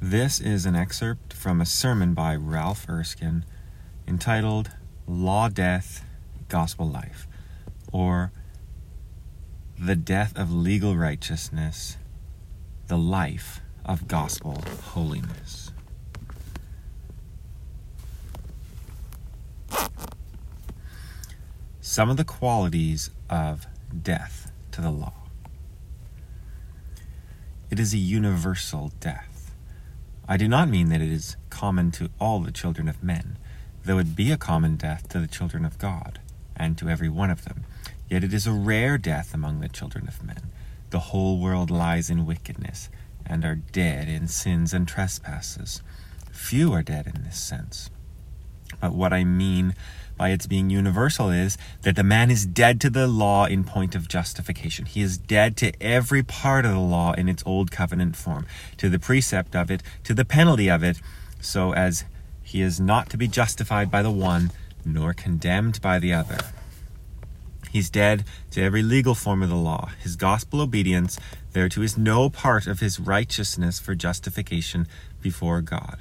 [0.00, 3.44] This is an excerpt from a sermon by Ralph Erskine
[4.06, 4.70] entitled
[5.08, 6.04] Law, Death,
[6.48, 7.26] Gospel Life,
[7.90, 8.30] or
[9.76, 11.96] The Death of Legal Righteousness,
[12.86, 14.62] the Life of Gospel
[14.92, 15.72] Holiness.
[21.80, 23.66] Some of the qualities of
[24.00, 25.14] death to the law.
[27.68, 29.37] It is a universal death
[30.30, 33.38] I do not mean that it is common to all the children of men,
[33.84, 36.20] though it be a common death to the children of God,
[36.54, 37.64] and to every one of them.
[38.10, 40.50] Yet it is a rare death among the children of men.
[40.90, 42.90] The whole world lies in wickedness,
[43.24, 45.82] and are dead in sins and trespasses.
[46.30, 47.88] Few are dead in this sense.
[48.82, 49.74] But what I mean
[50.18, 53.94] by its being universal is that the man is dead to the law in point
[53.94, 54.84] of justification.
[54.84, 58.44] He is dead to every part of the law in its old covenant form,
[58.76, 61.00] to the precept of it, to the penalty of it,
[61.40, 62.04] so as
[62.42, 64.50] he is not to be justified by the one,
[64.84, 66.38] nor condemned by the other.
[67.70, 69.90] He's dead to every legal form of the law.
[70.02, 71.18] His gospel obedience
[71.52, 74.88] thereto is no part of his righteousness for justification
[75.22, 75.98] before God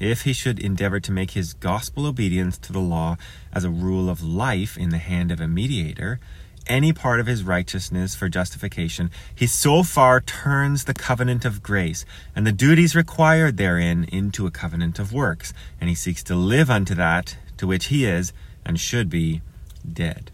[0.00, 3.16] if he should endeavor to make his gospel obedience to the law
[3.52, 6.18] as a rule of life in the hand of a mediator,
[6.66, 12.04] any part of his righteousness for justification, he so far turns the covenant of grace
[12.34, 16.70] and the duties required therein into a covenant of works, and he seeks to live
[16.70, 18.32] unto that to which he is
[18.64, 19.42] and should be
[19.90, 20.30] dead.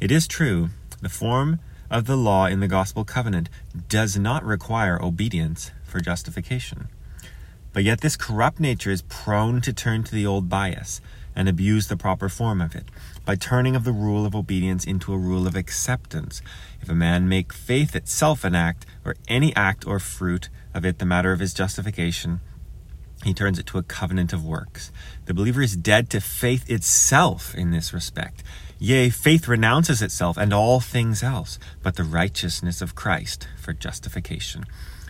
[0.00, 0.70] It is true,
[1.02, 1.58] the form
[1.90, 3.48] of the law in the gospel covenant
[3.88, 6.88] does not require obedience for justification.
[7.78, 11.00] But yet this corrupt nature is prone to turn to the old bias
[11.36, 12.86] and abuse the proper form of it,
[13.24, 16.42] by turning of the rule of obedience into a rule of acceptance.
[16.82, 20.98] If a man make faith itself an act, or any act or fruit of it
[20.98, 22.40] the matter of his justification,
[23.22, 24.90] he turns it to a covenant of works.
[25.26, 28.42] The believer is dead to faith itself in this respect.
[28.80, 34.64] Yea, faith renounces itself and all things else, but the righteousness of Christ for justification.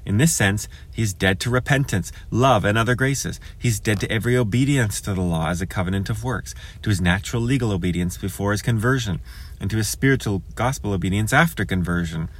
[0.09, 3.39] In this sense, he's dead to repentance, love, and other graces.
[3.59, 6.99] He's dead to every obedience to the law as a covenant of works, to his
[6.99, 9.21] natural legal obedience before his conversion,
[9.61, 12.31] and to his spiritual gospel obedience after conversion.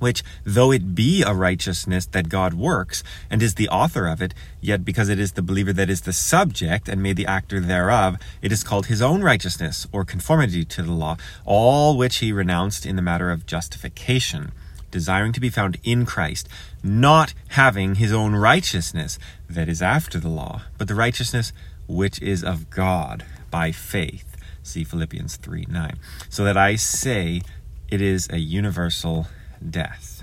[0.00, 4.34] Which, though it be a righteousness that God works, and is the author of it,
[4.60, 8.16] yet because it is the believer that is the subject and made the actor thereof,
[8.42, 12.84] it is called his own righteousness, or conformity to the law, all which he renounced
[12.84, 14.50] in the matter of justification
[14.90, 16.48] desiring to be found in Christ,
[16.82, 19.18] not having his own righteousness
[19.48, 21.52] that is after the law, but the righteousness
[21.86, 24.36] which is of God by faith.
[24.62, 25.98] See Philippians 3 9.
[26.28, 27.42] So that I say
[27.88, 29.26] it is a universal
[29.68, 30.22] death.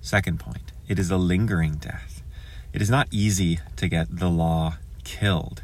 [0.00, 2.22] Second point, it is a lingering death.
[2.72, 5.62] It is not easy to get the law killed.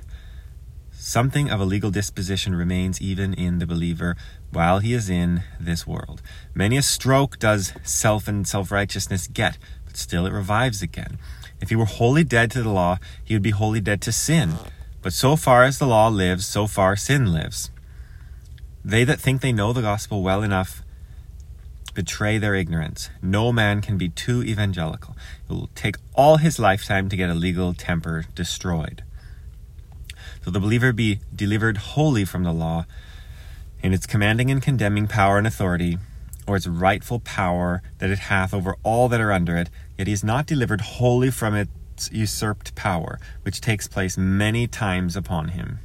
[0.99, 4.17] Something of a legal disposition remains even in the believer
[4.51, 6.23] while he is in this world.
[6.55, 11.19] Many a stroke does self and self righteousness get, but still it revives again.
[11.61, 14.55] If he were wholly dead to the law, he would be wholly dead to sin.
[15.03, 17.71] But so far as the law lives, so far sin lives.
[18.85, 20.83] They that think they know the gospel well enough
[21.95, 23.11] betray their ignorance.
[23.23, 25.15] No man can be too evangelical.
[25.49, 29.03] It will take all his lifetime to get a legal temper destroyed.
[30.47, 32.87] So the believer be delivered wholly from the law
[33.83, 35.99] in its commanding and condemning power and authority,
[36.47, 40.13] or its rightful power that it hath over all that are under it, yet he
[40.13, 45.81] is not delivered wholly from its usurped power, which takes place many times upon him,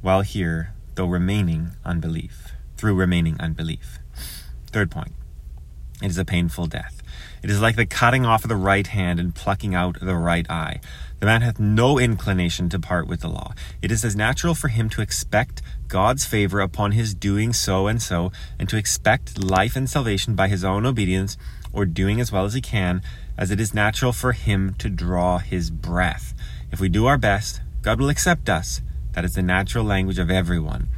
[0.00, 3.98] while here, though remaining unbelief, through remaining unbelief.
[4.68, 5.12] Third point.
[6.02, 7.02] It is a painful death.
[7.44, 10.50] It is like the cutting off of the right hand and plucking out the right
[10.50, 10.80] eye.
[11.20, 13.52] The man hath no inclination to part with the law.
[13.82, 18.00] It is as natural for him to expect God's favor upon his doing so and
[18.00, 21.36] so, and to expect life and salvation by his own obedience,
[21.70, 23.02] or doing as well as he can,
[23.36, 26.32] as it is natural for him to draw his breath.
[26.72, 28.80] If we do our best, God will accept us.
[29.12, 30.88] That is the natural language of everyone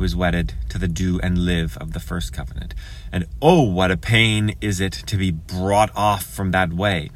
[0.00, 2.74] who is wedded to the do and live of the first covenant.
[3.12, 7.10] And oh, what a pain is it to be brought off from that way.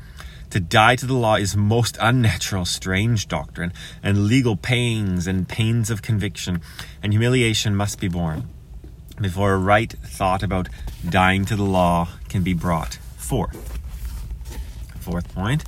[0.51, 3.73] To die to the law is most unnatural, strange doctrine,
[4.03, 6.61] and legal pains and pains of conviction
[7.03, 8.51] and humiliation must be borne
[9.19, 10.69] before a right thought about
[11.09, 13.79] dying to the law can be brought forth.
[15.01, 15.65] Fourth point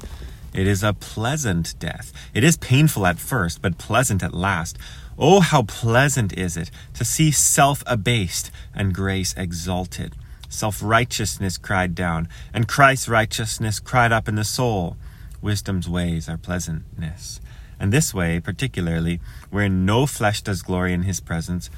[0.52, 2.12] it is a pleasant death.
[2.32, 4.78] It is painful at first, but pleasant at last.
[5.18, 10.14] Oh, how pleasant is it to see self abased and grace exalted.
[10.48, 14.96] Self righteousness cried down, and Christ's righteousness cried up in the soul.
[15.40, 17.40] Wisdom's ways are pleasantness.
[17.78, 19.20] And this way, particularly,
[19.50, 21.70] wherein no flesh does glory in his presence,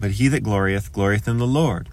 [0.00, 1.88] but he that glorieth, glorieth in the Lord.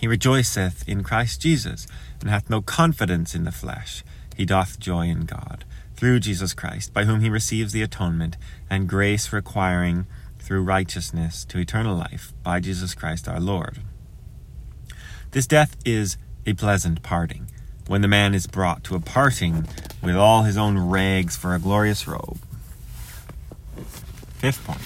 [0.00, 1.86] He rejoiceth in Christ Jesus,
[2.20, 4.04] and hath no confidence in the flesh.
[4.36, 5.64] He doth joy in God,
[5.96, 8.36] through Jesus Christ, by whom he receives the atonement,
[8.68, 10.06] and grace requiring
[10.38, 13.80] through righteousness to eternal life, by Jesus Christ our Lord.
[15.32, 17.50] This death is a pleasant parting,
[17.86, 19.66] when the man is brought to a parting
[20.02, 22.38] with all his own rags for a glorious robe.
[24.38, 24.80] Fifth point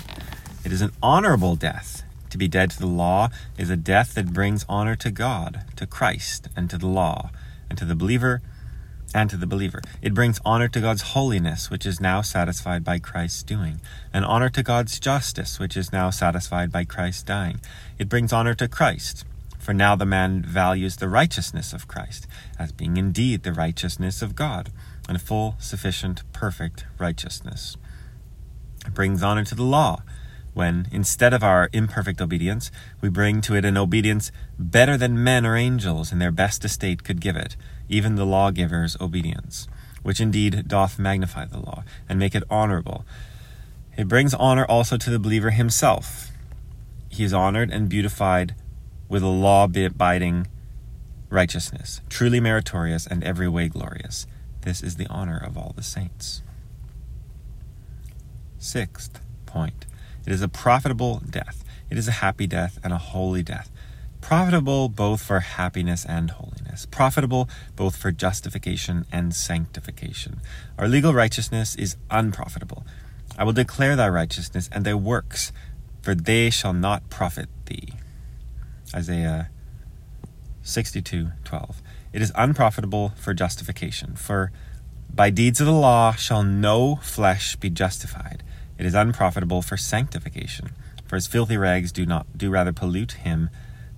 [0.64, 2.02] it is an honorable death.
[2.30, 5.86] To be dead to the law is a death that brings honor to God, to
[5.86, 7.30] Christ, and to the law,
[7.68, 8.40] and to the believer,
[9.14, 9.80] and to the believer.
[10.02, 13.80] It brings honor to God's holiness, which is now satisfied by Christ's doing,
[14.12, 17.60] and honor to God's justice, which is now satisfied by Christ's dying.
[17.98, 19.24] It brings honor to Christ,
[19.58, 22.26] for now the man values the righteousness of Christ
[22.58, 24.70] as being indeed the righteousness of God,
[25.08, 27.76] and full, sufficient, perfect righteousness.
[28.86, 30.02] It brings honor to the law,
[30.52, 32.70] when, instead of our imperfect obedience,
[33.00, 37.04] we bring to it an obedience better than men or angels in their best estate
[37.04, 37.56] could give it,
[37.88, 39.68] even the lawgiver's obedience,
[40.02, 43.04] which indeed doth magnify the law, and make it honorable.
[43.96, 46.30] It brings honor also to the believer himself.
[47.08, 48.54] He is honored and beautified
[49.08, 50.46] with a law abiding
[51.28, 54.26] righteousness, truly meritorious and every way glorious.
[54.62, 56.42] This is the honor of all the saints.
[58.58, 59.86] Sixth point
[60.26, 61.64] it is a profitable death.
[61.90, 63.70] It is a happy death and a holy death.
[64.20, 66.86] Profitable both for happiness and holiness.
[66.86, 70.40] Profitable both for justification and sanctification.
[70.78, 72.84] Our legal righteousness is unprofitable.
[73.38, 75.52] I will declare thy righteousness and thy works,
[76.02, 77.94] for they shall not profit thee.
[78.94, 79.48] Isaiah
[80.62, 81.82] 62:12.
[82.12, 84.52] It is unprofitable for justification, for
[85.12, 88.42] by deeds of the law shall no flesh be justified.
[88.80, 90.70] It is unprofitable for sanctification,
[91.06, 93.50] for his filthy rags do not do rather pollute him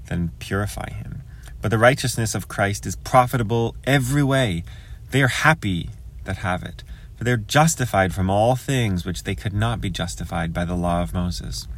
[0.06, 1.22] than purify him.
[1.60, 4.64] But the righteousness of Christ is profitable every way.
[5.12, 5.90] They are happy
[6.24, 6.82] that have it,
[7.14, 10.74] for they are justified from all things which they could not be justified by the
[10.74, 11.68] law of Moses.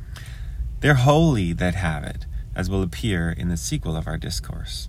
[0.80, 2.24] They are holy that have it,
[2.56, 4.88] as will appear in the sequel of our discourse.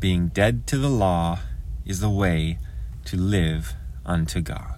[0.00, 1.38] Being dead to the law
[1.86, 2.58] is the way
[3.04, 3.74] to live
[4.04, 4.77] unto God.